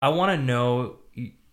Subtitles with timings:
[0.00, 0.96] I want to know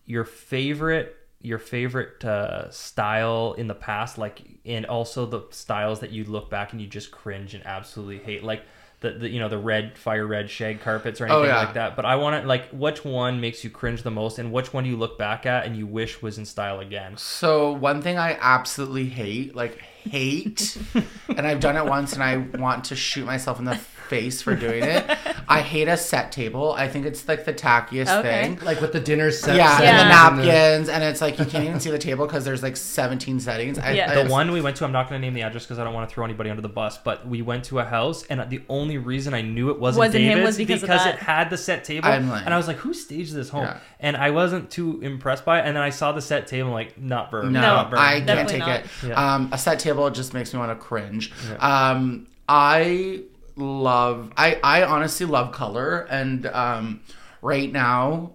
[0.04, 6.10] your favorite your favorite uh, style in the past, like, and also the styles that
[6.10, 8.62] you look back and you just cringe and absolutely hate, like
[9.00, 11.58] the, the you know the red fire red shag carpets or Oh, anything yeah.
[11.58, 11.94] like that.
[11.94, 14.84] But I want to like which one makes you cringe the most, and which one
[14.84, 17.16] do you look back at and you wish was in style again?
[17.16, 20.78] So one thing I absolutely hate, like hate,
[21.28, 23.78] and I've done it once, and I want to shoot myself in the
[24.08, 25.04] face for doing it.
[25.48, 26.72] I hate a set table.
[26.72, 28.42] I think it's like the tackiest Okay.
[28.56, 28.58] thing.
[28.64, 29.56] Like with the dinner set.
[29.56, 32.44] Yeah, settings and the napkins, and it's like you can't even see the table because
[32.44, 33.78] there's like 17 settings.
[33.78, 34.10] I, Yeah.
[34.12, 35.84] I The one we went to, I'm not going to name the address because I
[35.84, 38.48] don't want to throw anybody under the bus, but we went to a house, and
[38.50, 41.50] the only reason I knew it wasn't, Wasn't him David's was because of it had
[41.50, 43.78] the set table, I'm and I was like, "Who staged this home?" Yeah.
[44.00, 46.74] And I wasn't too impressed by it, and then I saw the set table, I'm
[46.74, 48.80] like, "Not burned, No, not burned." I can't Definitely take not.
[48.80, 48.86] it.
[49.08, 49.34] Yeah.
[49.34, 51.32] Um, a set table just makes me want to cringe.
[51.58, 53.20] Um, I
[53.56, 54.32] love.
[54.36, 57.00] I I honestly love color, and um,
[57.42, 58.32] right now.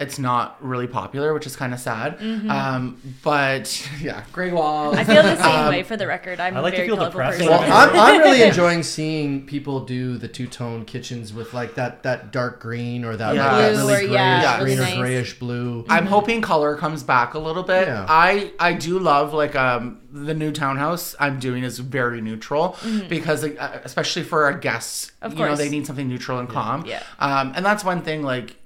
[0.00, 2.20] It's not really popular, which is kind of sad.
[2.48, 4.94] Um, but yeah, gray walls.
[4.96, 5.10] Mm-hmm.
[5.10, 6.38] I feel the same Um, way for the record.
[6.38, 7.38] I'm I like a to very feel depressed.
[7.38, 7.50] person.
[7.52, 12.04] Well, I'm, I'm really enjoying seeing people do the two tone kitchens with like that
[12.04, 13.58] that dark green or that, Yeah.
[13.58, 14.94] that Blue really or, yeah, grayish really green nice.
[14.94, 15.84] or grayish blue.
[15.88, 17.88] I'm hoping color comes back a little bit.
[17.88, 18.06] Yeah.
[18.08, 22.76] I I do love like um the new townhouse I'm doing is very neutral
[23.08, 26.86] because uh, especially for our guests, Of you know, they need something neutral and calm.
[26.86, 27.02] Yeah.
[27.18, 28.56] Um, and that's one thing like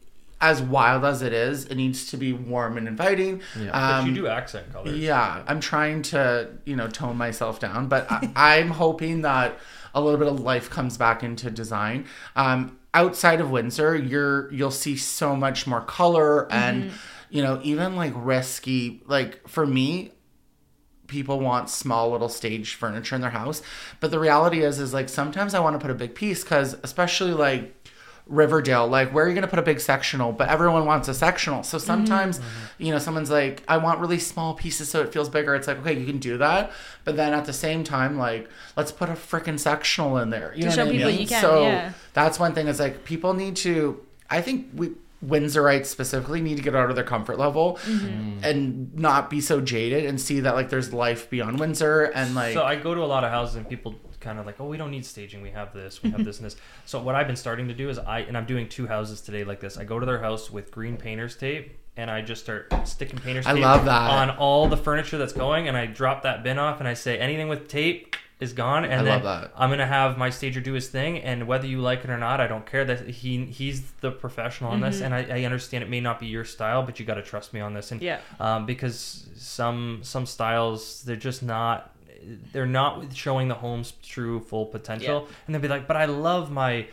[0.43, 3.41] as wild as it is, it needs to be warm and inviting.
[3.59, 3.71] Yeah.
[3.71, 4.98] But Um, you do accent colors.
[4.98, 9.59] yeah, I'm trying to, you know, tone myself down, but I, I'm hoping that
[9.95, 12.07] a little bit of life comes back into design.
[12.37, 16.91] Um, outside of Windsor, you're you'll see so much more color and,
[17.31, 19.03] you know, even like risky.
[19.07, 20.11] Like for me,
[21.07, 23.63] people want small little stage furniture in their house,
[24.01, 26.75] but the reality is, is like sometimes I want to put a big piece because,
[26.83, 27.77] especially like.
[28.27, 30.33] Riverdale, like where are you gonna put a big sectional?
[30.33, 31.63] But everyone wants a sectional.
[31.64, 32.41] So sometimes,
[32.79, 35.55] you know, someone's like, I want really small pieces so it feels bigger.
[35.55, 36.70] It's like, okay, you can do that.
[37.05, 40.52] But then at the same time, like, let's put a freaking sectional in there.
[40.55, 41.20] You To know show what I people mean?
[41.20, 41.92] you can, so yeah.
[42.13, 44.92] that's one thing is like people need to I think we
[45.24, 48.42] Windsorites specifically need to get out of their comfort level Mm-hmm.
[48.45, 52.55] and not be so jaded and see that like there's life beyond Windsor and like
[52.55, 54.77] So I go to a lot of houses and people kind of like, oh, we
[54.79, 55.43] don't need staging.
[55.43, 56.57] We have this, we have this and this.
[56.87, 59.45] So what I've been starting to do is I and I'm doing two houses today
[59.45, 59.77] like this.
[59.77, 63.45] I go to their house with green painters tape and I just start sticking painters
[63.47, 64.11] I tape love that.
[64.11, 67.19] on all the furniture that's going and I drop that bin off and I say
[67.19, 69.53] anything with tape is gone and I then love that.
[69.57, 72.41] I'm gonna have my stager do his thing and whether you like it or not
[72.41, 75.91] I don't care that he he's the professional on this and I, I understand it
[75.91, 78.19] may not be your style but you got to trust me on this and Yeah.
[78.41, 81.93] um, because some some styles they're just not
[82.53, 85.29] they're not showing the home's true full potential.
[85.47, 86.87] And they'll be like but i love my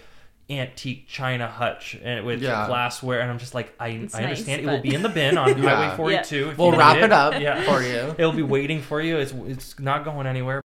[0.49, 2.65] antique china hutch and with Yeah.
[2.67, 3.19] glassware.
[3.21, 5.37] And i'm just like i, It's I nice, understand it will be in the bin
[5.37, 5.75] on Yeah.
[5.75, 7.61] highway 42 if we'll you wrap it up yeah.
[7.61, 8.15] for you.
[8.17, 9.17] it'll be waiting for you.
[9.17, 10.61] It's it's not going anywhere